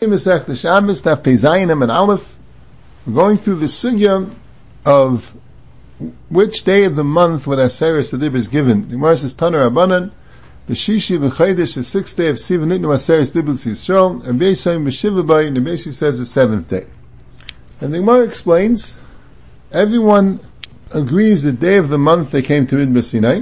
[0.00, 2.38] Masech Shabbos, Daf and Aleph.
[3.04, 4.30] We're going through the sugya
[4.86, 5.36] of
[6.28, 8.82] which day of the month when Aseres Adib is given.
[8.82, 10.12] The Gemara says Taner Abanan,
[10.68, 15.56] B'shishi v'chaydish, the sixth day of Sivan Nitnu Aseres Dibus Yisrael, and Beisayim B'shivabay, and
[15.56, 16.86] the says the seventh day.
[17.80, 18.96] And the Gemara explains,
[19.72, 20.38] everyone
[20.94, 23.40] agrees the day of the month they came to Midbar Sinai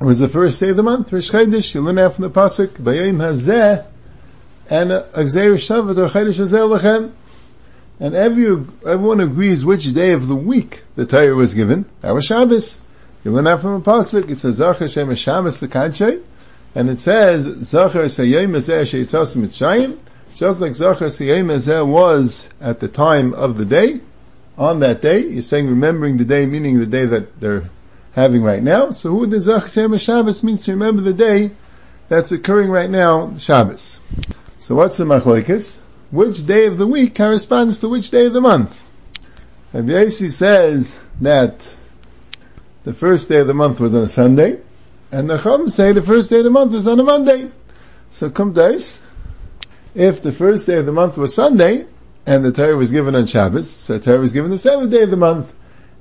[0.00, 2.70] was the first day of the month, Rish Chaydish, you learn out from the Pasuk,
[2.70, 3.86] Bayayim Hazeh,
[4.72, 5.04] and uh,
[6.68, 7.12] Lechem.
[8.00, 8.46] And every,
[8.86, 11.84] everyone agrees which day of the week the Torah was given.
[12.00, 12.80] That was Shabbos.
[13.22, 14.30] You learn that from a pasuk.
[14.30, 16.22] It says Zachar Shem Shabbos Lekadshay,
[16.74, 19.98] and it says Zachar Ezer Sheitzas Mitzrayim.
[20.34, 24.00] Just like Zachar Ezer was at the time of the day,
[24.56, 27.68] on that day, he's saying remembering the day, meaning the day that they're
[28.14, 28.92] having right now.
[28.92, 31.50] So who the Zachar Shem Shabbos means to remember the day
[32.08, 34.00] that's occurring right now, Shabbos.
[34.62, 35.80] So what's the machlokes?
[36.12, 38.86] Which day of the week corresponds to which day of the month?
[39.72, 41.74] Rabbi says that
[42.84, 44.60] the first day of the month was on a Sunday,
[45.10, 47.50] and the Chum say the first day of the month was on a Monday.
[48.12, 49.04] So come dice.
[49.96, 51.84] If the first day of the month was Sunday,
[52.24, 55.02] and the Torah was given on Shabbos, so the Torah was given the seventh day
[55.02, 55.52] of the month.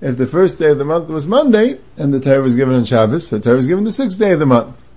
[0.01, 2.85] If the first day of the month was Monday, and the Torah was given on
[2.85, 4.87] Shabbos, so the Torah was given the sixth day of the month.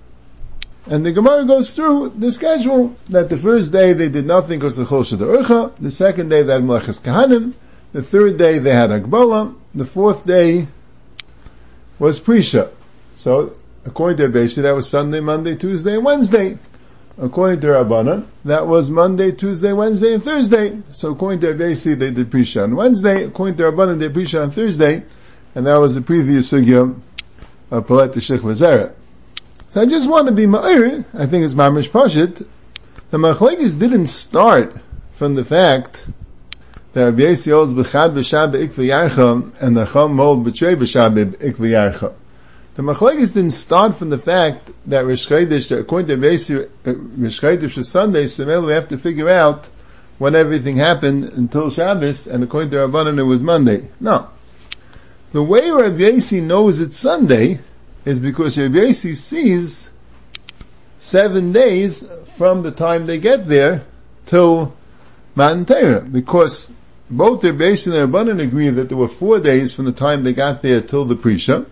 [0.87, 4.77] And the Gemara goes through the schedule that the first day they did nothing because
[4.77, 7.55] of Chol Urcha, the second day they had Melechus Kahanim,
[7.91, 10.67] the third day they had Agbala, the fourth day
[11.97, 12.69] was Prisha.
[13.15, 13.53] So,
[13.85, 16.59] according to Abesi, that was Sunday, Monday, Tuesday, and Wednesday.
[17.17, 20.77] According to Rabbanan, that was Monday, Tuesday, Wednesday, and Thursday.
[20.91, 23.23] So according to Abesi, they did Prisha on Wednesday.
[23.23, 25.01] According to Rabbanan, they did Prisha on Thursday.
[25.55, 26.99] And that was the previous sugya
[27.71, 28.93] of Palet Shech Vazeret.
[29.75, 32.47] So I just want to be ma'ir, I think it's mamish pashit,
[33.09, 34.73] the machlekes didn't start
[35.11, 36.07] from the fact
[36.93, 42.13] that Rabbi Yossi holds b'chad b'shab and the chum hold b'trei b'shab b'ikvi yarcha.
[42.75, 46.37] The machlekes didn't start from the fact that Rish Chodesh, according to Rabbi
[46.89, 49.69] uh, Rish was Sunday, so we have to figure out
[50.19, 53.89] when everything happened until Shabbos, and according to Rabbanan it was Monday.
[53.99, 54.29] No.
[55.33, 57.59] The way Rabbi Yossi knows it's Sunday
[58.05, 59.89] is because Rabbi sees
[60.99, 62.03] seven days
[62.37, 63.83] from the time they get there
[64.27, 64.73] till
[65.35, 66.71] Matan Torah, because
[67.09, 70.33] both Rabbi Yossi and Rabbanan agree that there were four days from the time they
[70.33, 71.65] got there till the Prisha,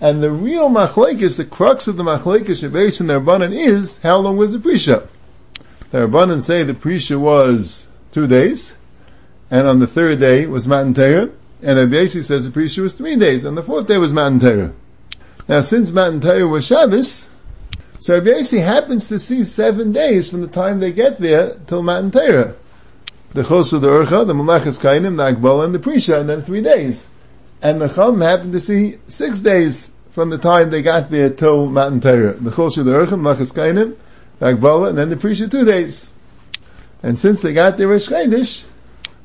[0.00, 4.36] and the real machlekes, the crux of the machlekes Yossi and Rabbanan is how long
[4.36, 5.06] was the Prisha?
[5.90, 8.76] The Rabbanan say the Prisha was two days,
[9.50, 11.30] and on the third day was Matan Torah,
[11.62, 14.72] and Rabbi says the Prisha was three days, and the fourth day was Matan Torah.
[15.48, 17.30] Now, since Matan Torah was Shabbos,
[18.00, 21.84] so Rabbi Yossi happens to see seven days from the time they get there till
[21.84, 22.56] Matan Torah.
[23.32, 26.62] The Chosu, the Urcha, the Malachas Kainim, the Akbala, and the Prisha, and then three
[26.62, 27.08] days.
[27.62, 31.66] And the Chum happened to see six days from the time they got there till
[31.66, 32.32] Matan Torah.
[32.32, 33.96] The Chosu, the Urcha, Malachas Kainim,
[34.40, 36.10] the Akbala, and then the Prisha, two days.
[37.04, 38.64] And since they got there Chodesh,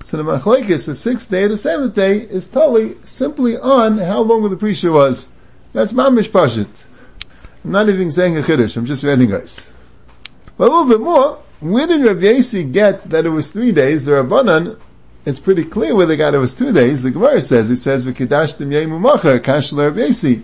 [0.04, 4.48] so the Machlekes, the sixth day, the seventh day, is totally simply on how long
[4.48, 5.28] the Prisha was.
[5.74, 6.86] That's mamish pashit.
[7.64, 8.76] I'm not even saying a chiddush.
[8.76, 9.72] I'm just reading guys.
[10.58, 11.40] But a little bit more.
[11.60, 14.06] Where did Rav Yasi get that it was three days?
[14.06, 14.80] The Rabbanan,
[15.26, 17.04] it's pretty clear where they got it was two days.
[17.04, 20.44] The Gemara says it says v'kedashtim yeimu machar kash Rav Yasi,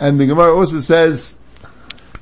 [0.00, 1.38] and the Gemara also says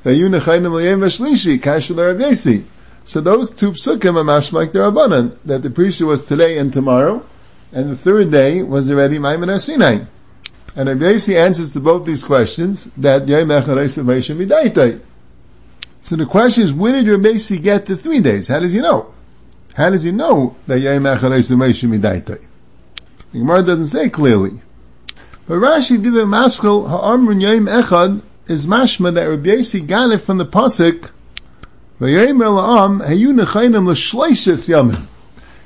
[0.05, 2.67] v'yuna chayim l'yem v'shlishi kash Rav Yasi.
[3.05, 7.25] So those two psukim are mash the Rabbanan that the priesthood was today and tomorrow,
[7.73, 10.05] and the third day was already Maimon Sinai.
[10.79, 13.27] And Rabbi Yossi answers to both these questions that
[16.03, 18.47] So the question is, where did Rabbi Yossi get the three days?
[18.47, 19.13] How does he know?
[19.75, 22.39] How does he know that Yom The
[23.33, 24.53] Gemara doesn't say clearly.
[25.49, 30.19] But Rashi did a maskal ha'amrun Yom Echad is mashma that Rabbi Yossi got it
[30.19, 31.11] from the pasuk
[32.01, 35.07] V'yayim ela'am hayu nechayim l'shleishes yamim.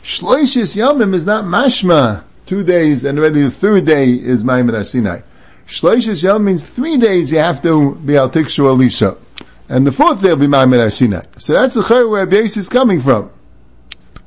[0.02, 5.20] Shleishes yamim is not mashma two days, and already the third day is Maimon Sinai.
[5.66, 9.16] Shloishes Yom means three days you have to be Al Tikshu Elisha.
[9.70, 11.22] And the fourth day will be Maimon Sinai.
[11.38, 13.30] So that's the chayr where Abies is coming from.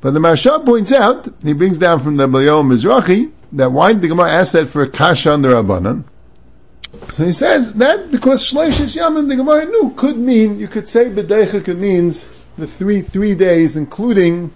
[0.00, 4.02] But the Maharsha points out, he brings down from the Blayom Mizrahi, that why did
[4.02, 6.02] the Gemara ask that for kasha under Rabbanan?
[7.12, 11.04] So he says that because Shloishes and the Gemara knew could mean, you could say
[11.10, 12.24] B'deicha means
[12.58, 14.50] the three, three days, including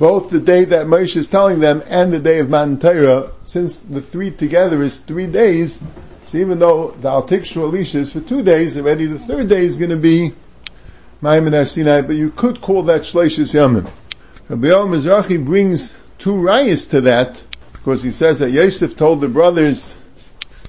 [0.00, 3.80] both the day that Moshe is telling them and the day of Matan Torah, since
[3.80, 5.84] the three together is three days,
[6.24, 9.76] so even though the Altikshu Elisha is for two days, already the third day is
[9.76, 10.32] going to be
[11.20, 13.90] Maimon Sinai, but you could call that Shleishis Yamim.
[14.48, 19.94] Rabbi Mizrahi brings two rayas to that, because he says that Yosef told the brothers,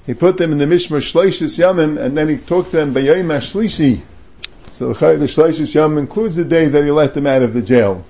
[0.04, 3.00] he put them in the Mishmar Shleishis Yamim, and then he talked to them by
[3.00, 3.30] Yom.
[3.40, 8.04] So the Shleishis Yamim includes the day that he let them out of the jail.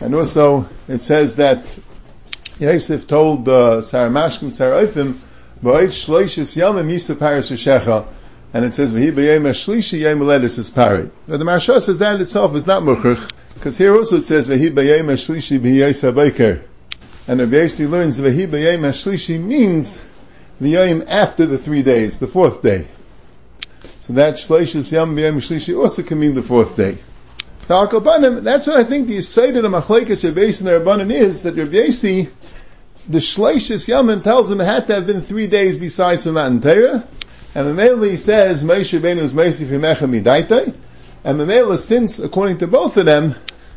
[0.00, 1.78] And also, it says that
[2.58, 5.14] Yosef told uh, Sarah Mashkim, Sarah Eifim,
[5.62, 8.06] Ba'it Shleishis Yamim Yisa Paris Shecha,
[8.52, 11.10] and it says, V'hi b'yem ha'shlishi yem ledis is pari.
[11.26, 14.70] But the Maharsha says that itself is not muchach, because here also it says, V'hi
[14.70, 16.62] b'yem ha'shlishi b'yesa b'eker.
[17.26, 20.00] And Rabbi Yossi learns, V'hi b'yem ha'shlishi means
[20.60, 22.86] the yom after the three days, the fourth day.
[23.98, 26.98] So that shleishis yam b'yem ha'shlishi also can mean the fourth day.
[27.68, 31.54] That's what I think the Yisayid of the Machlekes Rabbi and the Rabbanan is, that
[31.54, 32.30] Yossi,
[33.06, 36.62] the shleishis yamim tells him it had to have been three days besides from Matan
[36.62, 37.06] Torah,
[37.54, 40.74] and Mamela says, Moshe Rabbeinu is Moshe Fimecha Midaita.
[41.24, 43.34] And Mamela, since, according to both of them,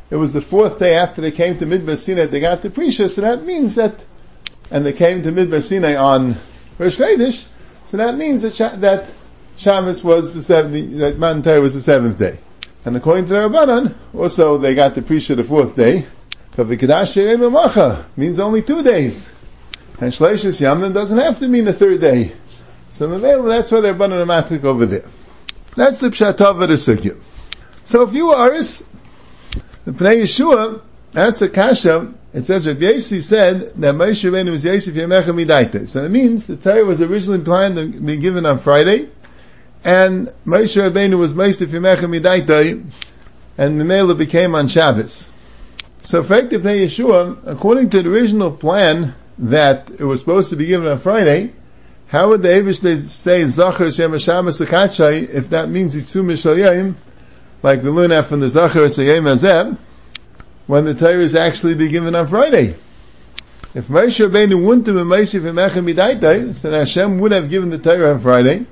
[0.10, 3.10] it was the fourth day after they came to Midbar Sinai, they got the Prisha,
[3.10, 4.06] so that means that,
[4.70, 6.38] and they came to Midbar Sinai on
[6.78, 7.46] Rosh Chodesh,
[7.84, 9.10] so that means that, that
[9.58, 12.40] Shabbos was the seventh, that Matan was the seventh day.
[12.84, 16.06] And according to the Rabbanan, also they got the Prisha the fourth day,
[18.18, 19.32] means only two days.
[20.00, 22.34] And Shleishis Yamim doesn't have to mean the third day.
[22.90, 25.06] So that's why they're bananamatic over there.
[25.76, 27.18] That's the pshatov of the sugya.
[27.86, 30.82] So if you are the Pnei Yeshua,
[31.14, 35.88] that's a kasha, it says that Yesi said that Moshe Rabbeinu was Yosef Yemecha Midaita.
[35.88, 39.10] So it means the Torah was originally planned to be given on Friday,
[39.84, 42.84] and Moshe Rabbeinu was Moshe Yemecha Midaita,
[43.58, 45.32] and Mamela became on Shabbos.
[46.02, 50.68] So for Pnei Yeshua, according to the original plan that it was supposed to be
[50.68, 51.54] given on Friday,
[52.08, 56.96] how would the Abish say Zachar Shem Shabbos Akachai if that means Yitzum Mishalayim,
[57.64, 59.78] like the Luna from the Zachar Sayim Azeb,
[60.68, 62.76] when the Torah is actually be given on Friday?
[63.74, 68.14] If Moshe Rabbeinu wouldn't have been Emechem Midaitai, so Hashem would have given the Torah
[68.14, 68.66] on Friday.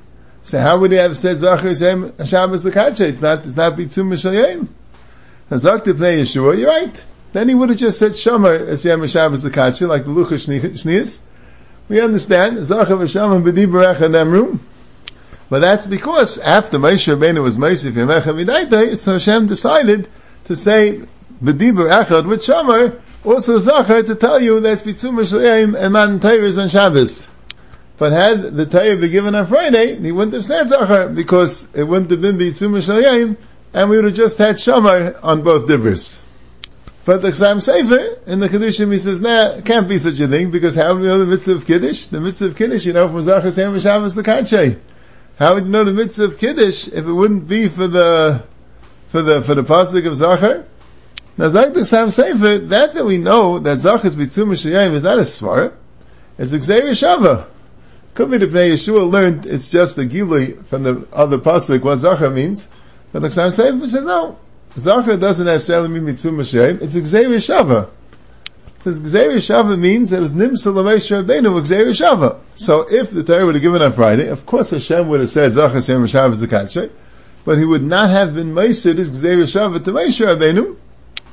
[0.43, 3.09] So how would he have said Zachar Shem Shabbos Akachai?
[3.09, 4.67] It's not, it's not Yitzum Mishalayim.
[5.57, 7.05] Zachar Pnei Yeshua, you're right.
[7.33, 11.21] Then he would have just said Shomer as Yom Shabbos Akachai, like the Lucha Shnias.
[11.87, 14.59] We understand, Zachav Hashem B'dibarech Emru.
[15.49, 20.07] But that's because after Moshe Rabbeinu was Moshe Yemecha Midaitei, so Hashem decided
[20.45, 21.01] to say
[21.43, 26.57] B'dibur Echad with Shamar, also Zachar to tell you that Bitzum Shleim and Man is
[26.57, 27.27] on Shabbos.
[27.99, 31.83] But had the Torah been given on Friday, he wouldn't have said Zachar because it
[31.83, 33.35] wouldn't have been Bitzum Shleim
[33.73, 36.21] and we would have just had Shamar on both Dibers.
[37.05, 40.51] But the Chassam Sofer, in the Kiddushim, he says, nah, can't be such a thing,
[40.51, 42.07] because how would you know the mitzvah of Kiddush?
[42.07, 44.79] The mitzvah of Kiddush, you know, from Zachar Sam Shabbos Lakache.
[45.37, 48.43] How would you know the mitzvah of Kiddush if it wouldn't be for the,
[49.07, 50.65] for the, for the pasuk of Zachar?
[51.37, 55.17] Now, Zach the Chassam Sofer, that that we know that Zachar's Bitzum Shayim is not
[55.17, 55.73] a Svar,
[56.37, 57.47] it's a Gzeir Shava.
[58.15, 62.67] The Bnei Yeshua learned it's just a Gili from the other pasuk, what Zachar means,
[63.13, 64.37] but the Chassam says no,
[64.77, 67.89] Zachar doesn't necessarily mean mitzvah Mashem, it's Gzeir Shava.
[68.79, 72.39] Since Gzeir Shava means that it was Nimsa Lamesh Rabbeinu Gzeir Shava.
[72.55, 75.51] So if the Torah would have given on Friday, of course Hashem would have said
[75.51, 76.91] Zachar Shem Shav Zakatche,
[77.45, 80.75] but he would not have been Meisid his Gzeir Shava to Moshe Rabbeinu,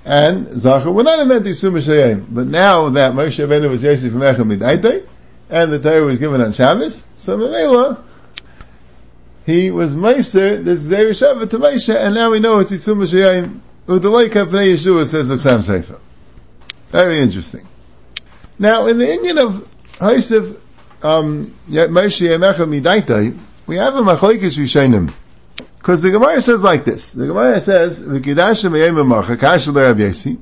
[0.04, 2.26] and Zachar would not have meant Yisum Mashayim.
[2.30, 5.04] But now that Moshe Rabbeinu was Yosef from Echem Midaitei,
[5.50, 8.02] and the Torah was given on Shabbos, so Mamela,
[9.44, 13.60] he was Meiser, this Gzeir Shabbat to Moshe, and now we know it's Yitzum Shayim,
[13.86, 16.00] Udalai Kapnei Yeshua says of Sam Sefer.
[16.88, 17.66] Very interesting.
[18.58, 19.52] Now, in the Indian of
[19.98, 20.58] Haisif,
[21.02, 25.12] um, Moshe Yemecha Midaitai, we have a Machlekes Rishonim.
[25.78, 27.12] Because the Gemara says like this.
[27.12, 30.36] The Gemara says, V'kidashim yem emacha, kasha le Rav Yesi,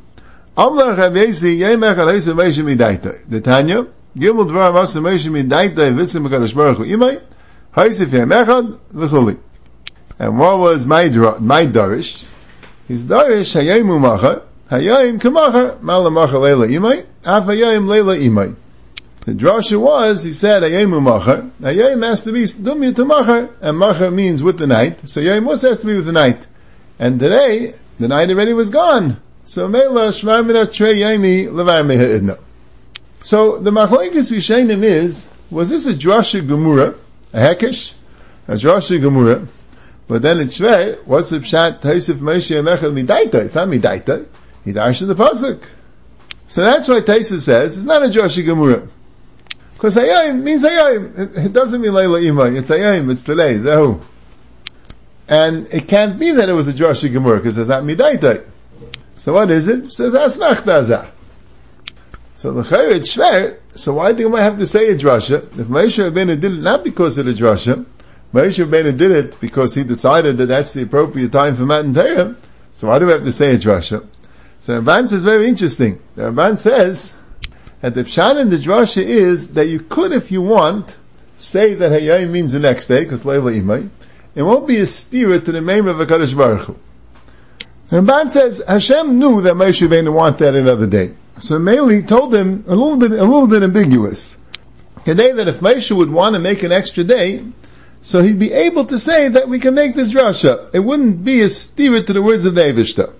[0.57, 3.29] Amla Rav Yesi, yemecha leisa Moshe Midaitai.
[3.29, 7.21] The Tanya, Gimel Dvar Masa Moshe Midaitai, Visim HaKadosh Baruch Hu Imai,
[7.75, 9.38] Haisif Yem Echad V'chuli.
[10.21, 11.09] And what was my,
[11.40, 12.25] my Darish?
[12.87, 18.54] His Darish Hayim Umachar, Hayim Kamachar, Malamachar Leila Imay, Af Hayim Leila Imay.
[19.23, 23.76] The drasha was, he said, Hayim Umachar, Hayim has to be Dumya to Machar, and
[23.76, 26.47] Machar means with the night, so Hayim also has to be with the night.
[27.00, 29.21] And today, the night already was gone.
[29.44, 32.38] So Mela Shmamina Trey Yami Levar Mehidna.
[33.25, 36.95] So the Machlekes Rishainim is, was this a drasha Gemura,
[37.33, 37.95] a hekesh,
[38.47, 39.49] as Rashi Gemura.
[40.07, 43.47] But then in Shver, what's the pshat Taisif Moshe Mechel Midaita?
[43.47, 44.26] It's not Midaita.
[44.62, 45.66] He darshan the pasuk.
[46.49, 48.87] So that's why Taisa says it's not a Rashi Gemura.
[49.73, 51.47] Because Hayayim means Hayayim.
[51.47, 52.59] It doesn't mean Leila Imay.
[52.59, 53.11] It's Hayayim.
[53.11, 53.54] It's delay.
[53.54, 54.00] Zehu.
[54.00, 54.07] Oh.
[55.28, 58.45] And it can't be that it was a Joshi Gemara because it's not Midaita.
[59.16, 59.85] So what is it?
[59.87, 61.11] It says asmachta azah.
[62.45, 63.59] So the it's shver.
[63.71, 65.45] So why do I have to say a drasha?
[65.59, 67.87] If Moshe Rabbeinu did it not because of the drasha,
[68.35, 72.37] Moshe Rabbeinu did it because he decided that that's the appropriate time for Matan Torah.
[72.71, 74.07] So why do we have to say a drasha?
[74.59, 76.03] So Ramban says very interesting.
[76.17, 77.17] The Ramban says
[77.81, 80.99] that the pshat in the drasha is that you could, if you want,
[81.39, 83.89] say that Hayayim means the next day because Leila Imay.
[84.35, 86.77] It won't be a steer to the name of Hakadosh Baruch Hu.
[87.89, 91.15] The Ramban says Hashem knew that Moshe Rabbeinu wanted that another day.
[91.38, 94.37] So Meli told him a little bit, a little bit ambiguous.
[95.05, 97.45] Today that if Moshe would want to make an extra day,
[98.03, 100.75] so he'd be able to say that we can make this drasha.
[100.75, 103.12] It wouldn't be a steer to the words of the Evishta.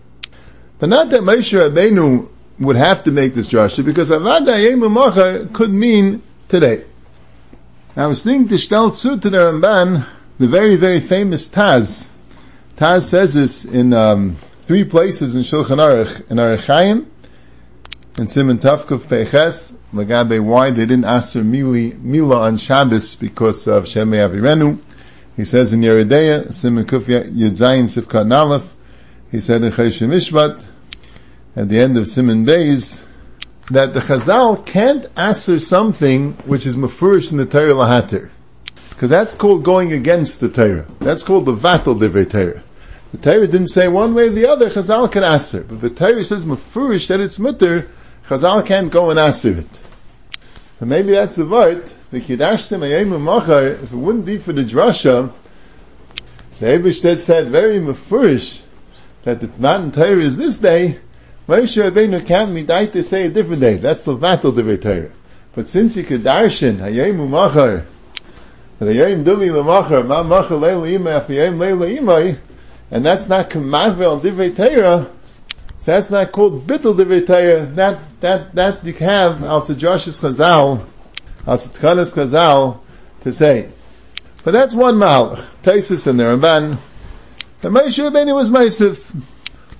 [0.79, 2.29] But not that Moshe Rabbeinu
[2.61, 6.85] would have to make this drasha, because Avada could mean today.
[7.97, 10.07] I was thinking to Shtel Tzu to the Ramban,
[10.39, 12.09] the very, very famous Taz.
[12.77, 17.11] Taz says this in um, three places in Shulchan Aruch, in Orach Chaim,
[18.17, 23.85] in Simon Tafkuf Peches, Lagabe why they didn't ask her Mila on Shabbos because of
[23.85, 24.79] Shemei Avirenu.
[25.37, 28.65] He says in Yeridea, Simon Kuf Yudzayin Sifkat Nalef,
[29.33, 30.65] he said in Chayshim Ishvat,
[31.57, 33.05] at the end of Simon Beis,
[33.71, 38.31] that the Chazal can't answer something which is mafurish in the Torah Lahatir.
[38.91, 40.87] Because that's called going against the Torah.
[41.01, 42.63] That's called the Vatal Divrei Torah.
[43.11, 45.65] The Torah didn't say one way or the other, Chazal can answer.
[45.65, 47.89] But the Torah says mafurish that it's mutter,
[48.27, 49.81] Chazal can't go and answer it.
[50.81, 54.63] And maybe that's the word, the Kiddashtim Ayemu Machar, if it wouldn't be for the
[54.63, 55.33] drasha,
[56.59, 58.63] the Eberstedt said very mafurish
[59.25, 60.99] that the Matan Torah is this day,
[61.47, 63.77] Moshe Rabbeinu can't midai to say a different day.
[63.77, 65.11] That's the battle the Torah.
[65.55, 67.85] But since you could darshan, Hayemu Machar,
[68.79, 72.39] that Hayem Dili Lamachar, Ma Machar Leila Ima, Hayem Leila Imai,
[72.91, 75.11] and that's not Kamavel Divrei Torah,
[75.79, 77.67] so that's not called bittul Torah.
[77.67, 80.87] That that that you have al Josh's Chazal,
[81.47, 82.79] al Tkanas Chazal
[83.21, 83.69] to say.
[84.45, 85.37] But that's one malach.
[85.63, 86.79] Taisus and the Ramban.
[87.61, 89.15] The Moshe Rabbeinu was Meisif.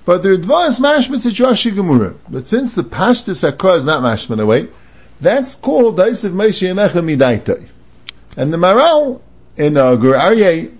[0.05, 2.15] But the Ritva is mashmas Joshi Gemura.
[2.29, 4.67] But since the Pashtus Hakra is not mashman away,
[5.21, 7.69] that's called Daisiv Moshe Yemecha Midaitai.
[8.37, 9.21] And the Maral
[9.55, 10.71] in uh, Gur Aryeh,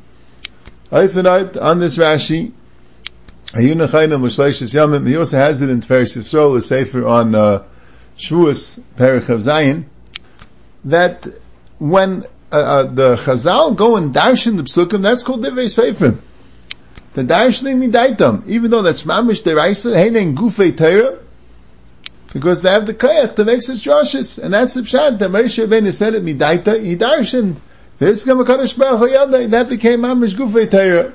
[0.91, 2.51] on this Rashi,
[3.55, 7.63] he also has it in Tiferes Yisrael, a sefer on uh,
[8.17, 9.89] Shavuos of Zion,
[10.83, 11.25] that
[11.79, 16.17] when uh, uh, the Chazal go and darshan the psukim, that's called Divrei Sefer.
[17.13, 21.19] The darshaning midaitam, even though that's mamish deraisa, heinen gufei Torah,
[22.33, 25.17] because they have the koyach that makes us droshes, and that's the pshat.
[25.17, 27.55] The Moshe Rabbeinu said it midaita, he darshan.
[27.97, 31.13] This Gamakadosh Baruch Hu that became mamish gufei Torah.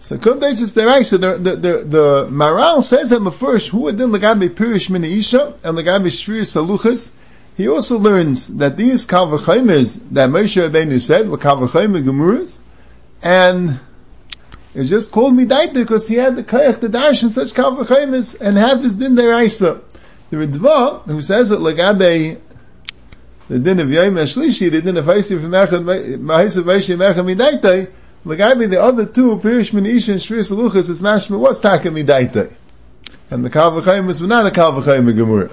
[0.00, 4.08] So Kundes is the So the the the, the Maral says that first who did
[4.08, 7.10] Lagabi Pirish Min Isha and Lagabi Shri Saluchas.
[7.56, 12.58] He also learns that these Kalvachaimis that Moshe Rabbeinu said were Kalvachaimim Gemuras,
[13.22, 13.80] and
[14.74, 18.82] it's just called Midaita because he had the Kayach to dash in such and have
[18.82, 19.82] this din deraisa.
[20.30, 22.40] The Ritva, who says that Lagabe
[23.48, 25.84] the din of Yom Ashlishi, the din of Haisi from Mechad
[26.18, 27.90] Mahisa Moshe Mechad
[28.24, 32.54] Lagabi, the other two, Pirish Ish and Shri Saluchas, is mashma, what's Taka Midaita?
[33.30, 35.52] And the Kalvachayim is not a Kalvachayim Gemurah.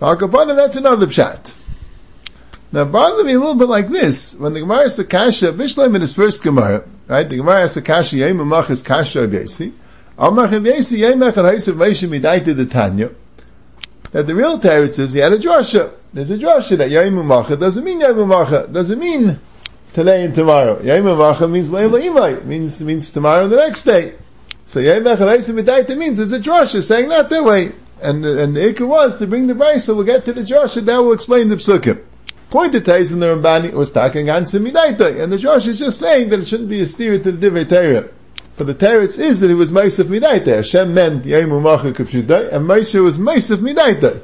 [0.00, 0.16] Al
[0.54, 1.54] that's another pshat.
[2.72, 4.34] Now, bother me a little bit like this.
[4.34, 7.28] When the Gemara is the Kasha, Bishlam in his first Gemara, right?
[7.28, 9.72] The Gemara is the Kasha, Yem is Kasha Abesi.
[10.18, 13.10] Amach Abesi, Yem Echad Haisav Moshe Midaita the Tanya.
[14.12, 15.92] That the real teretz is he had a drasha.
[16.12, 18.72] There's a drasha that Amacha doesn't mean Amacha.
[18.72, 19.38] Doesn't mean
[19.96, 20.78] today and tomorrow.
[20.82, 24.14] Yom Avacha means Leila Imai, means, means tomorrow and the next day.
[24.66, 27.72] So Yom Avacha means there's a drasha saying not that way.
[28.02, 30.84] And, and the ikka was to bring the brayso, so we'll get to the drasha,
[30.84, 32.02] that will explain the psukim.
[32.50, 35.98] Point to Tais in the Rambani was talking on Simidaita, and the drasha is just
[35.98, 38.10] saying that it shouldn't be a steer to the Divrei Torah.
[38.58, 40.56] But the teretz is that it was Meisef Midaita.
[40.56, 44.22] Hashem meant Yom Umacha Kapshutai, and Moshe was Meisef Midaita.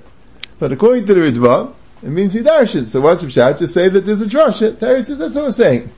[0.59, 1.73] But according to the Ritva,
[2.03, 2.87] it means he darshan.
[2.87, 3.59] So what's pshat?
[3.61, 4.73] Just say that there's a drasha.
[4.73, 5.91] Teretz says that's what we're saying.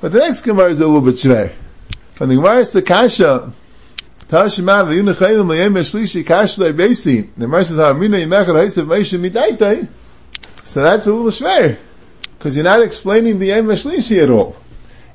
[0.00, 1.52] But the next Gemara is a little bit shver.
[2.16, 3.52] When the Gemara is the kasha,
[4.28, 7.28] Tashima v'yunachayim l'yem eshlishi kasha le'besi.
[7.34, 9.88] The Gemara says, ha'amina yimechad ha'isiv meisha midaitai.
[10.64, 11.76] So that's a little shver.
[12.38, 14.56] Because you're not explaining the yem eshlishi at all.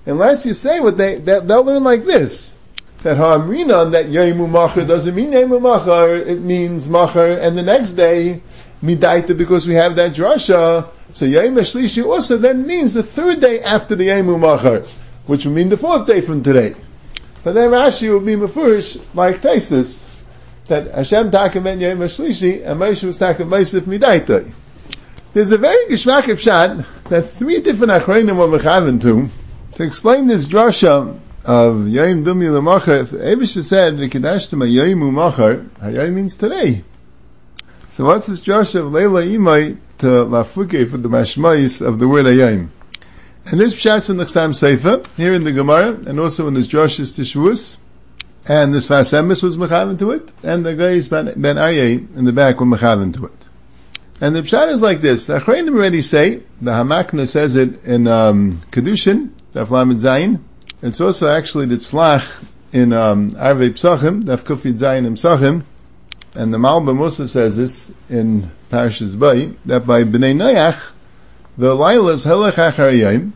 [0.05, 2.53] Unless you say what they, that, they'll learn like this.
[3.01, 7.93] That ha'amrina, that yemu machar doesn't mean yemu machar, it means machar, and the next
[7.93, 8.41] day,
[8.81, 10.89] midaita because we have that drasha.
[11.11, 14.81] So Yom Shlishi also then means the third day after the Yom Machar,
[15.25, 16.75] which would mean the fourth day from today.
[17.43, 20.05] But then Rashi would be mafurish like Taisus,
[20.65, 24.51] that Hashem takamen yom shlishi and Moshe was takim Mosif midaitoi.
[25.33, 29.29] There's a very geshmak pshat that three different achronim were mechaven to
[29.75, 33.03] to explain this drasha of Yom Dumi Lamachar.
[33.03, 36.83] If Abish said Vikadashtim Yom Umachar, Hayom means today.
[37.97, 42.25] So what's this drasha of Leila Imai to Lafuke for the mashmais of the word
[42.25, 42.69] Hayom?
[43.45, 46.67] And this pshat's in the Chassam Sofer, here in the Gemara, and also in this
[46.67, 47.77] Josh's Tishvus,
[48.47, 52.31] and this Vasemis was mechaven to it, and the guys Ben, ben Aryeh in the
[52.33, 53.45] back were mechaven to it.
[54.21, 55.25] And the pshat is like this.
[55.25, 60.41] The Achrayim already say, the Hamakna says it in um, Kedushin, Daf Lamed Zayin.
[60.83, 65.63] It's also actually the Tzlach in um, Arvei Psachim, Daf Kufid Zayin in Psachim.
[66.37, 70.91] And the Malba Musa says this in Parashas Bay, that by Bnei Noach,
[71.57, 73.31] the Laila is Helech Acharayim,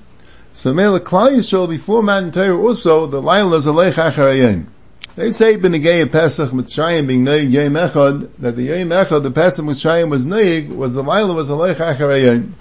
[0.53, 4.65] so Mele Klal Yisrael before Matan Torah also the Laila is Helech Acharayim.
[5.15, 9.65] They say Benegay Pesach Mitzrayim being Noig Yom Echad that the Yom Echad the Pesach
[9.65, 12.51] Mitzrayim was Noig was the Laila was Helech Acharayim.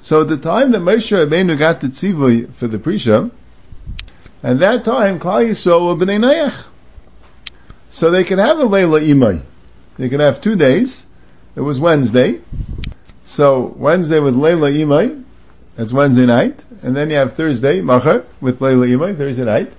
[0.00, 3.30] So at the time that Moshe Rabbeinu got the tzivui for the prisha,
[4.42, 6.66] at that time Klal Yisrael were Bnei Noach.
[7.90, 9.42] So they could have a Leila Imai.
[10.00, 11.06] They could have two days.
[11.54, 12.40] It was Wednesday.
[13.26, 15.22] So Wednesday with Leila Imai,
[15.76, 19.70] that's Wednesday night, and then you have Thursday, Machar, with Leila Imai, Thursday night,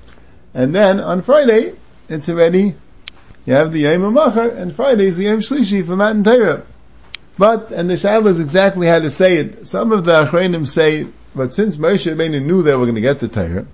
[0.53, 1.73] and then on Friday,
[2.07, 2.75] it's already,
[3.45, 6.67] you have the Yom Machar, and Friday is the Yom Shlishi for Matan Torah.
[7.39, 9.67] But, and the Shaila is exactly how to say it.
[9.67, 13.17] Some of the Achreinim say, but since Moshe Rabbeinu knew they were going to get
[13.17, 13.65] the Torah,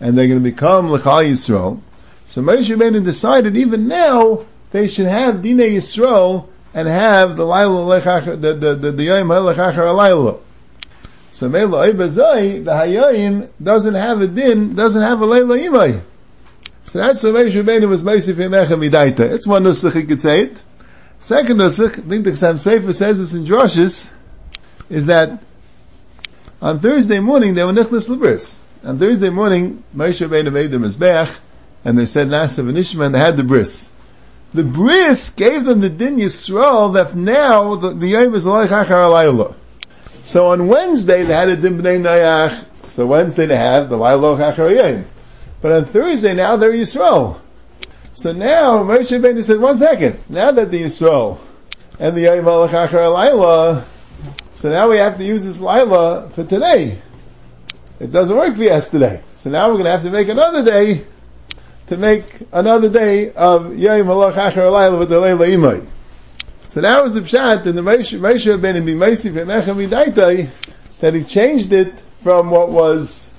[0.00, 1.82] and they're going to become L'chal Yisrael,
[2.24, 8.00] so Moshe Rabbeinu decided even now, they should have Dinei Yisrael, and have the Laila
[8.00, 10.40] the the the, the Yom Laila.
[11.30, 16.00] So Mela Ibazai, the Hayayim doesn't have a din, doesn't have a Laila Imai.
[16.86, 19.32] So that's what Moshe Rabbeinu was Meisif Yemecha Midaita.
[19.32, 20.64] It's one nusach he could say it.
[21.20, 24.12] Second nusach, I think the Chassam Sofer says this in Droshes,
[24.90, 25.40] is that
[26.60, 28.56] on Thursday morning they were Nichnas Libris.
[28.84, 31.38] On Thursday morning, Moshe Rabbeinu made them as Beach,
[31.84, 33.88] and they said Nasa V'Nishma, and they had the bris
[34.54, 39.54] the bris gave them the din Yisrael that now the, Yom is like Achar
[40.22, 42.64] So on Wednesday they had a din b'nei Nayach.
[42.86, 45.04] So Wednesday they have the Lailo Achar Yom.
[45.60, 47.40] But on Thursday now they're Yisrael.
[48.12, 50.20] So now Moshe Rabbeinu said, one second.
[50.28, 51.38] Now that the Yisrael
[51.98, 53.84] and the Yom Achar Laila,
[54.52, 57.02] so now we have to use this Laila for today.
[57.98, 59.20] It doesn't work for yesterday.
[59.34, 61.04] So now we're going to have to make another day
[61.86, 65.86] to make another day of Yom Malach Achar Alayla with the Leila Imai.
[66.66, 70.48] So that was the pshat in the Moshe Rabbeinu be Meisif Emechem Midaitai
[71.00, 73.32] that he changed it from what was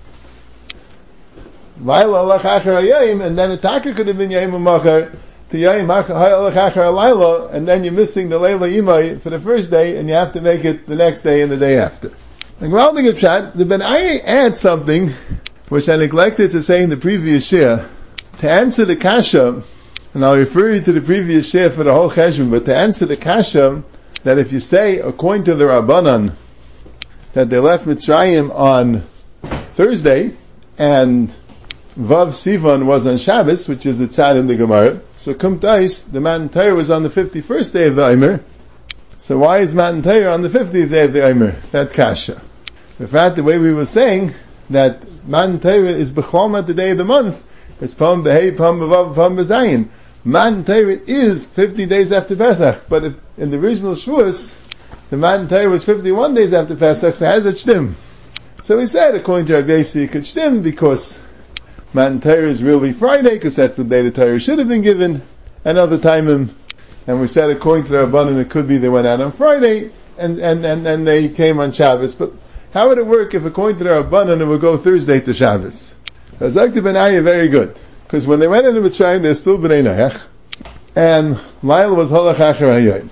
[1.82, 5.12] Laila Alach Achar Yom and then Ataka could have been Yom Machar
[5.50, 9.72] to Yom Alach Achar Alayla and then you're missing the Leila Imai for the first
[9.72, 12.12] day and you have to make it the next day and the day after.
[12.62, 15.10] And Gvaldig Pshat, the Ben Ari adds something
[15.70, 17.90] which I neglected to say in the previous year
[18.46, 19.64] to answer the kasha,
[20.14, 23.08] and I'll refer you to the previous share for the whole cheshbon, but to answer
[23.08, 23.84] the kasha,
[24.22, 26.34] that if you say, according to the Rabbanan,
[27.34, 29.02] that they left Mitzrayim on
[29.74, 30.36] Thursday,
[30.78, 31.30] and
[31.98, 36.22] Vav Sivan was on Shabbos, which is the tzad in the Gemara, so Kumtais, the
[36.22, 38.44] Matan Torah was on the 51st day of the Omer,
[39.18, 41.52] so why is Mount Torah on the 50th day of the Omer?
[41.72, 42.40] That kasha.
[43.00, 44.36] In fact, the way we were saying,
[44.70, 47.44] that Mount Torah is Bechol the day of the month,
[47.82, 49.90] it's Pam Behei, Pam Bevav, Pam Bezayin.
[50.24, 54.60] Matan Torah is 50 days after Pesach, but if, in the original Shavuos,
[55.10, 57.94] the Matan Torah was 51 days after Pesach, so has it shtim?
[58.64, 61.22] So we said, according to Rav Yasi, it could shtim because
[61.94, 65.22] Matan Torah is really Friday, because that's the day the Torah should have been given,
[65.64, 66.28] another time,
[67.08, 69.92] and we said, according to the Rabbanan, it could be they went out on Friday,
[70.18, 72.32] and, and, and, and they came on Shabbos, but
[72.74, 75.95] how would it work if according to the Rabbanan it would go Thursday to Shabbos?
[76.40, 77.80] Hazakti ben Arya very good.
[78.04, 80.28] Because when they went into Mitzrayim, they're still B'nai Noach.
[80.96, 83.10] And Laila was Holach Hayyim.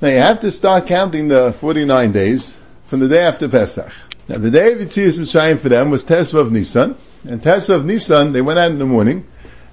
[0.00, 3.92] Now you have to start counting the 49 days from the day after Pesach.
[4.28, 6.96] Now the day of Yitzias Mitzrayim for them was Tesvav Nisan.
[7.24, 9.24] And Tesvav Nisan, they went out in the morning.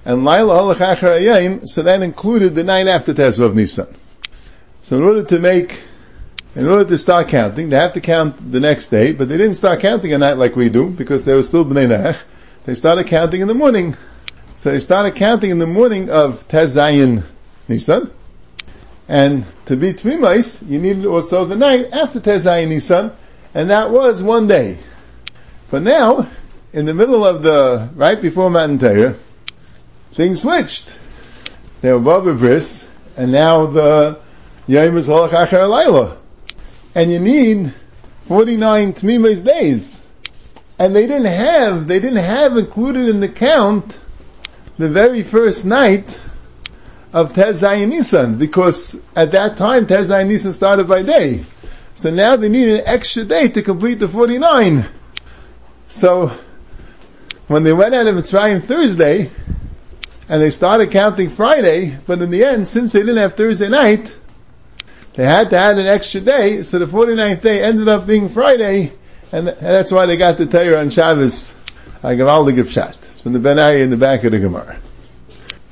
[0.04, 3.88] And Laila Holach Hayyim, so that included the night after Tesvav Nisan.
[4.82, 5.82] So in order to make
[6.54, 9.54] in order to start counting, they have to count the next day, but they didn't
[9.54, 12.24] start counting a night like we do, because they were still Bnei Noach.
[12.64, 13.96] They started counting in the morning.
[14.56, 17.22] So they started counting in the morning of Tezayin
[17.68, 18.10] Nisan.
[19.08, 23.12] And to be Tmimais, you needed also the night after Tezayin Nisan,
[23.54, 24.78] and that was one day.
[25.70, 26.28] But now,
[26.72, 29.14] in the middle of the, right before Matan Torah,
[30.12, 30.94] things switched.
[31.80, 34.20] they were Baba Bris, and now the
[34.66, 36.18] Yom is Holach Acher Alayla.
[36.94, 37.72] And you need
[38.26, 40.06] 49 Tmimis days.
[40.80, 44.00] And they didn't have, they didn't have included in the count
[44.78, 46.18] the very first night
[47.12, 51.44] of Tez Nisan, because at that time Tez Nisan started by day.
[51.94, 54.86] So now they need an extra day to complete the 49.
[55.88, 56.32] So,
[57.46, 59.30] when they went out of Mitzrayim Thursday,
[60.30, 64.16] and they started counting Friday, but in the end, since they didn't have Thursday night,
[65.12, 68.92] they had to add an extra day, so the 49th day ended up being Friday,
[69.32, 71.54] and that's why they got the Torah on Shabbos.
[72.02, 72.96] I the Gipshat.
[72.96, 74.78] It's from the Ben in the back of the Gemara.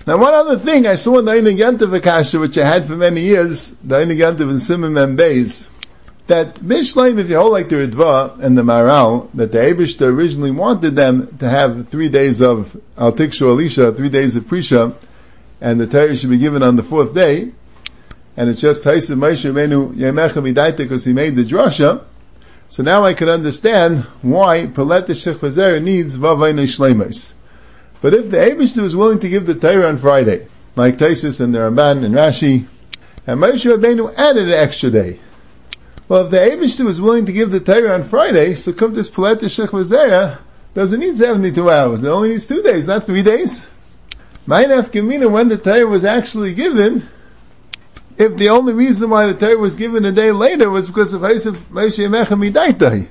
[0.07, 3.23] Now one other thing, I saw in the Einig Akasha, which I had for many
[3.23, 5.71] years, the Einig in Simon Membeis,
[6.29, 10.51] that Mishleim, if you hold like the Ritva and the Maral, that the Abishta originally
[10.51, 14.95] wanted them to have three days of Al Tikshu Alisha, three days of Prisha,
[15.61, 17.53] and the Torah should be given on the fourth day,
[18.37, 22.05] and it's just Taisa Moshe Menu Yemecha Midaita because he made the drasha.
[22.71, 27.33] So now I can understand why Palet Shechvazer needs Vavayne Shleimus.
[28.03, 31.55] But if the Abishta was willing to give the Torah on Friday, like Taisus and
[31.55, 32.67] the Ramban and Rashi,
[33.27, 35.19] and Moshe Rabbeinu added an extra day,
[36.09, 39.09] well, if the Abishter was willing to give the Torah on Friday, so come this
[39.09, 40.39] Palet Shech
[40.75, 42.03] doesn't need 72 hours.
[42.03, 43.71] It only needs two days, not three days.
[44.47, 47.09] Ma'inaf Gemina, when the Torah was actually given,
[48.19, 51.23] if the only reason why the Torah was given a day later was because of
[51.23, 53.09] Moshe Yemecha Midaitai.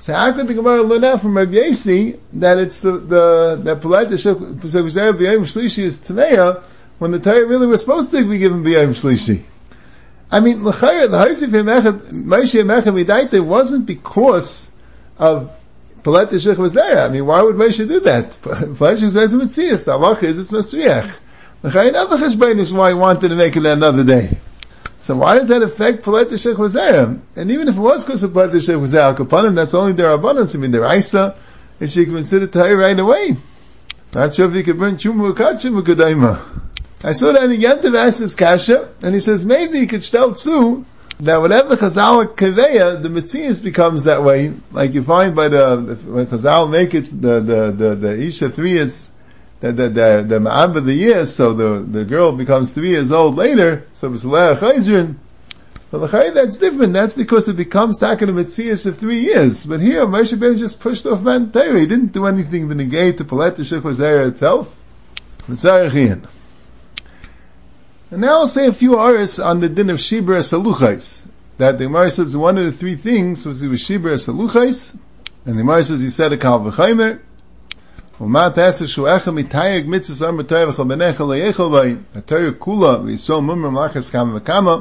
[0.00, 3.80] So how could the Gemara learn out from Rabbi Yasi that it's the, the, that
[3.80, 6.62] Palet Shech V'yayim Shlishi is Tameya,
[6.98, 9.44] when the Torah really was supposed to be given V'yayim Shlishi?
[10.30, 14.70] I mean, the Haisif Moshe Yemecha Midaita wasn't because
[15.18, 15.52] of
[16.04, 17.02] was there.
[17.02, 18.36] I mean, why would Moshe do that?
[18.42, 19.84] Palet Yeshich was Mitzias.
[19.86, 21.18] The Allah is it's Masriach.
[21.64, 24.36] The Chayin Cheshbein is why he wanted to make it another day.
[25.00, 27.16] So why does that affect Yeshich was there?
[27.36, 30.54] And even if it was because of Yeshich was there, Al that's only their abundance.
[30.54, 31.34] I mean, their Isa,
[31.80, 33.30] and she can consider Tahir right away.
[34.12, 36.38] Not sure if you could burn Chumu Kachim Kudaima.
[37.02, 40.34] I saw that in Yantav asked his kasha, and he says maybe he could tell
[40.34, 40.84] too
[41.20, 44.52] that whatever Chazal Kaveya, the Metzias becomes that way.
[44.70, 48.72] Like you find by the, when Chazal make it the the the, the Isha three
[48.72, 49.12] years
[49.72, 53.36] the the the, the of the year, so the the girl becomes three years old
[53.36, 55.16] later, so Chayzrin.
[55.90, 56.92] But that's different.
[56.92, 59.64] That's because it becomes Takan of of three years.
[59.64, 63.24] But here, Moshe Ben just pushed off Man He didn't do anything to negate the
[63.24, 64.82] Palet Shechozera itself.
[65.48, 66.26] Mitzarech
[68.10, 71.26] and now I'll say a few aris on the din of Shibra Saluchais.
[71.58, 74.96] That the Gemara says one of the three things was he was Shibra Saluchais,
[75.44, 77.20] and the Gemara says he said a Kal V'chaimer,
[78.21, 82.99] ומה פסח שהוא אחד מתייג מצווה סם בתויר וכל בניך לא יכל בי, התויר כולה
[83.03, 84.77] וישראל מומר מלאכס כמה וכמה,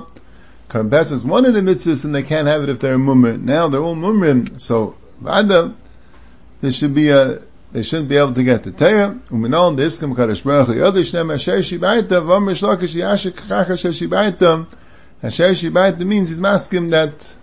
[0.69, 2.99] Karm Pesach is one of the mitzvahs and they can't have it if they're a
[2.99, 3.38] mummer.
[3.38, 5.75] Now they're all mumrim, so Vada,
[6.61, 7.41] there should be a
[7.73, 9.19] they shouldn't be able to get the Torah.
[9.31, 14.67] Uminon diskim kadosh baruch hu yodish nem asher shibaita v'om mishlokish yashik chach asher shibaita.
[15.23, 17.35] Asher shibaita means he's masking that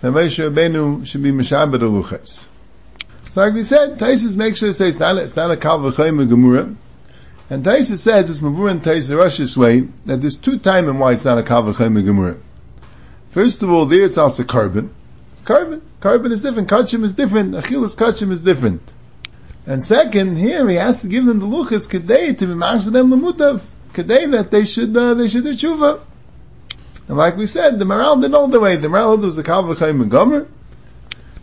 [0.00, 2.47] the Moshe Rabbeinu should be mishabed aluches.
[3.29, 5.79] So like we said, Taisus makes sure to say it's not, it's not a kal
[5.79, 6.75] v'chayim gemura.
[7.51, 11.25] And Taisus says, it's mavur and Taisus Rosh's way, that there's two times why it's
[11.25, 12.39] not a kal v'chayim gemura.
[13.29, 14.89] First of all, there it's also carbon.
[15.33, 15.83] It's carbon.
[15.99, 16.69] Carbon is different.
[16.69, 17.53] Kachim is different.
[17.53, 18.81] Achilas kachim is different.
[19.67, 23.11] And second, here he has to give them the luchas kadei to be machzor them
[23.11, 23.61] lemutav
[23.93, 25.99] kadei that they should uh, they should do tshuva.
[27.07, 28.77] And like we said, the moral didn't all the way.
[28.77, 30.47] The moral was a kal v'chayim and gomer.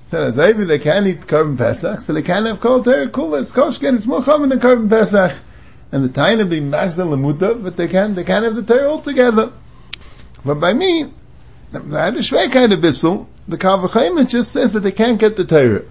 [0.08, 3.40] Said as maybe they can't eat carbon pesach, so they can't have kol ter kula.
[3.40, 3.94] It's koshken.
[3.94, 5.32] It's more common than carbon pesach.
[5.90, 8.88] And the time of being machzor lemutav, but they can't they can't have the Torah
[8.88, 9.52] altogether.
[10.44, 11.06] But by me,
[11.72, 13.28] kind of bissel.
[13.48, 15.82] The kal v'chayim just says that they can't get the Torah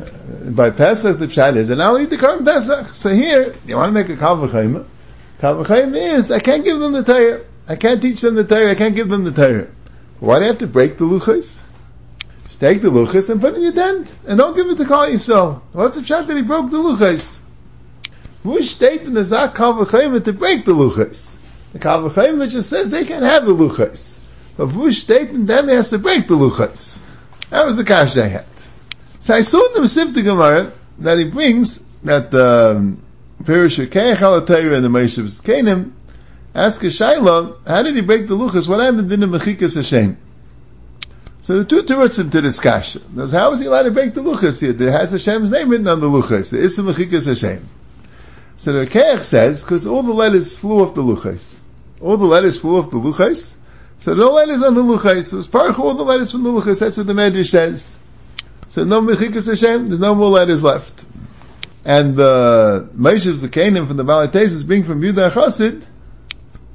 [0.00, 2.88] uh, by Pesach the pshat is, and I'll eat the carbon Pesach.
[2.94, 4.16] So here, you want to make a?
[4.16, 7.44] Kal v'chayim is, I can't give them the Torah.
[7.68, 8.70] I can't teach them the Torah.
[8.70, 9.68] I can't give them the Torah.
[10.18, 11.62] Why do I have to break the luchas?
[12.58, 15.06] Take the luchas and put it in your tent, and don't give it to Kal
[15.06, 15.60] Yisrael.
[15.72, 17.42] What's the pshat that he broke the luchas?
[18.44, 21.38] Who state in the Zak kal v'chayim to break the luchas?
[21.72, 24.20] The kal v'chayim just says they can't have the luchas.
[24.56, 27.10] But who state then has to break the luchas?
[27.50, 28.46] That was the kash I had.
[29.20, 33.02] So I saw in the Masifta Gemara that he brings that um,
[33.42, 35.92] Pirush Keich and the Meishav's Kenim
[36.54, 38.68] ask a Shaila, how did he break the luchas?
[38.68, 40.16] What happened in the Mechikas Hashem?
[41.46, 42.98] So the two terutzim to this kasha.
[43.30, 44.72] How is he allowed to break the luchas here?
[44.72, 46.50] There has Hashem's name written on the luchas.
[46.50, 47.64] The Issa Mechikas Hashem.
[48.56, 51.56] So the Keach says, because all the letters flew off the luchais.
[52.00, 53.54] All the letters flew off the luchais.
[53.98, 55.32] So no letters on the luchais.
[55.32, 56.80] It was parach all the letters from the luchais.
[56.80, 57.96] That's what the Medrash says.
[58.70, 61.04] So no mechikas Hashem, there's no more letters left.
[61.84, 65.86] And the Meishav Zakanim from the Balatesis being from Yudah Chassid,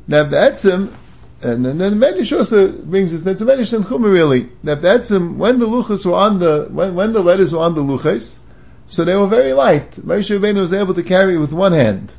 [0.08, 0.96] now the Etzim,
[1.44, 5.10] and then the Medrash also brings us, that's a Medrash and Chumah really, that that's
[5.10, 8.40] Etzim, when the luchas were on the, when, when the letters were on the luchas,
[8.88, 9.92] so they were very light.
[9.92, 12.16] Moshe Rabbeinu was able to carry it with one hand.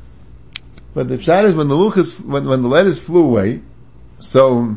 [0.93, 3.61] But the pshat is when the luchas, when, when the letters flew away,
[4.19, 4.75] so,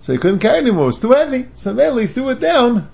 [0.00, 0.84] so he couldn't carry anymore.
[0.84, 1.46] It was too heavy.
[1.54, 2.88] So then he threw it down.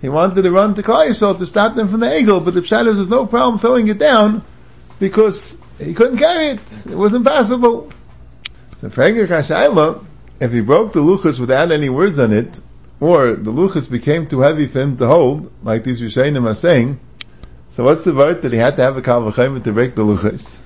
[0.00, 2.84] He wanted to run to Klai to stop them from the eagle, but the pshat
[2.84, 4.42] there's no problem throwing it down
[4.98, 6.86] because he couldn't carry it.
[6.86, 7.92] It was impossible.
[8.80, 12.58] So if he broke the luchas without any words on it,
[12.98, 16.98] or the luchas became too heavy for him to hold, like these Rishayim are saying,
[17.68, 20.60] so what's the word that he had to have a kavachayim to break the luchas?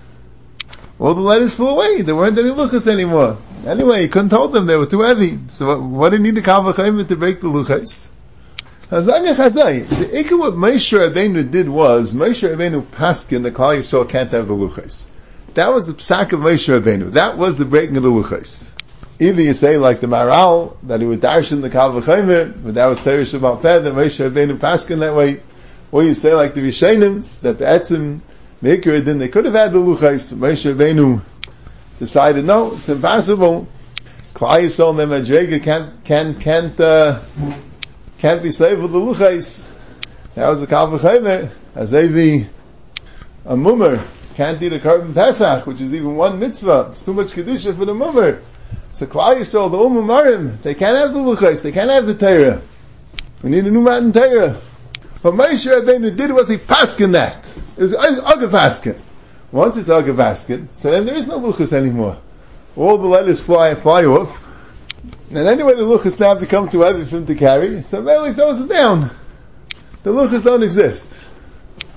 [1.00, 2.03] All the letters flew away.
[2.03, 3.37] There weren't any luchas anymore.
[3.66, 4.66] Anyway, he couldn't hold them.
[4.66, 5.40] They were too heavy.
[5.48, 8.11] So what, what did he need a kavachayim to break the luchas?
[8.90, 14.46] The ikka what Moshe Rabbeinu did was, Moshe Rabbeinu paskin, the Klal Yisrael can't have
[14.46, 15.09] the luchas.
[15.55, 17.12] That was the psak of Moshe Rabbeinu.
[17.12, 18.71] That was the breaking of the luchas.
[19.21, 23.01] Either you say like the Maral, that he was darshan the Kal but that was
[23.01, 25.40] Teresh Peh, that Moshe Rabbeinu paskin that way.
[25.93, 28.21] Or you say like the Rishonim, that the Etzim,
[28.62, 30.35] the then they could have had the Luchais.
[30.35, 31.23] Moshe Rabbeinu
[32.01, 33.69] decided, no, it's impossible.
[34.35, 37.21] Klai Yisrael and Madrega can't, can't, can't, uh,
[38.19, 39.64] can't be saved with the Luchais.
[40.35, 42.49] That was a Kal V'chaymer, as they
[43.47, 44.03] a mummer,
[44.35, 46.87] can't eat a carbon Pesach, which is even one mitzvah.
[46.90, 48.42] It's too much Kedusha for the mummer.
[48.92, 52.61] So Klal Yisrael, the Umm they can't have the Luchais, they can't have the Torah.
[53.42, 54.55] We need a new mountain Torah.
[55.23, 57.47] What Moshe Rabbeinu did was he paskin that.
[57.77, 58.99] It was Aga paskin.
[59.53, 62.18] Once it's Aga paskin, so then there is no luchas anymore.
[62.77, 64.42] All the letters fly fly off.
[65.31, 68.61] And anyway, the luchas now become too heavy for him to carry, so Melech throws
[68.61, 69.11] it down.
[70.03, 71.18] The luchas don't exist.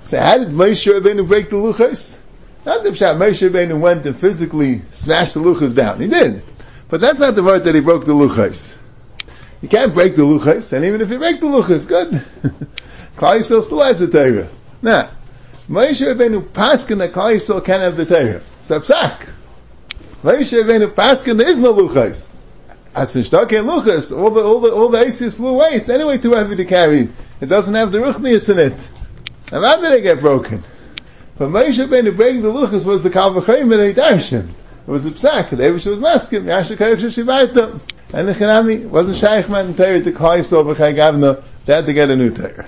[0.06, 2.20] So how did Moshe Rabbeinu break the luchas?
[2.68, 3.16] Not the pshat.
[3.16, 6.02] Moshe Rabbeinu went and physically smashed the luchas down.
[6.02, 6.44] He did.
[6.90, 8.76] But that's not the word that he broke the luchas.
[9.62, 12.10] You can't break the luchas, and even if you break the luchas, good.
[13.16, 14.50] Klal Yisrael still has the Torah.
[14.82, 15.08] Nah.
[15.70, 18.42] Moshe Rabbeinu paskin that Klal Yisrael can't have the Torah.
[18.60, 19.32] It's a psak.
[20.22, 22.36] Moshe Rabbeinu paskin there is no luchas.
[22.94, 25.70] As in Shtake luchas, all the, all the, all the aces flew away.
[25.70, 27.08] It's anyway too heavy to carry.
[27.40, 28.90] It doesn't have the ruchnias in it.
[29.54, 30.66] And how did it get broken?
[31.38, 34.50] But Moshe Rabbeinu breaking the luchas was the Kalvachayim and Darshan.
[34.50, 35.50] It was a psak.
[35.50, 36.46] The Abish was masking.
[36.46, 37.80] Yasha Kayak Shishivayta.
[38.14, 41.44] And the Chanami wasn't Shaykh Man Torah to Klal Yisrael B'chai Gavna.
[41.66, 42.66] They had to get a new Torah.